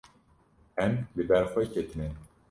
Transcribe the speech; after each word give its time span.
Em 0.85 0.95
li 1.15 1.23
ber 1.29 1.43
xwe 1.51 1.63
ketine. 1.73 2.07